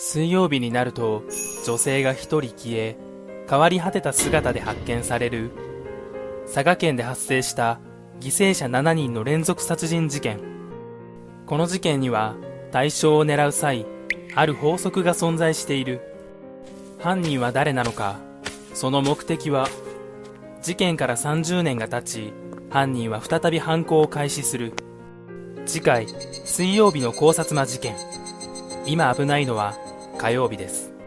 [0.00, 1.24] 水曜日になると
[1.66, 2.96] 女性が一人消え
[3.50, 5.50] 変わり果てた姿で発見される。
[6.44, 7.80] 佐賀県で発生した
[8.20, 10.38] 犠牲者7人の連続殺人事件。
[11.46, 12.36] この事件には
[12.70, 13.86] 対象を狙う際
[14.36, 16.00] ある法則が存在している。
[17.00, 18.20] 犯人は誰なのか
[18.74, 19.66] その目的は
[20.62, 22.32] 事件から30年が経ち
[22.70, 24.74] 犯人は再び犯行を開始する。
[25.66, 26.06] 次回
[26.44, 27.96] 水曜日の考察魔事件。
[28.86, 29.74] 今危ないのは
[30.18, 30.97] 火曜日です。